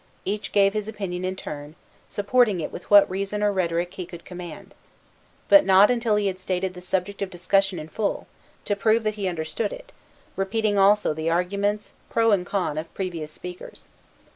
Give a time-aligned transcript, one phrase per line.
[0.25, 1.75] Each gave his opinion in turn,
[2.09, 4.73] supporting it with what reason or rhetoric he could command,
[5.47, 8.25] but not until he had stated the subject of discussion in full,
[8.65, 9.91] to prove that he understood it,
[10.35, 13.87] repeating also the arguments, pro and con, of previous speakers.